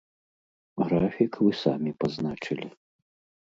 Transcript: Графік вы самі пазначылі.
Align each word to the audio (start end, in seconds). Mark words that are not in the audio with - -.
Графік 0.87 1.31
вы 1.49 1.53
самі 1.63 1.95
пазначылі. 2.05 2.67